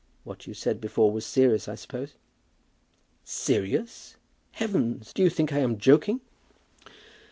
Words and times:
What 0.23 0.47
you 0.47 0.55
said 0.55 0.81
before 0.81 1.11
was 1.11 1.27
serious, 1.27 1.67
I 1.67 1.75
suppose?" 1.75 2.15
"Serious! 3.23 4.15
Heavens! 4.53 5.13
do 5.13 5.21
you 5.21 5.29
think 5.29 5.51
that 5.51 5.57
I 5.57 5.61
am 5.61 5.77
joking?" 5.77 6.21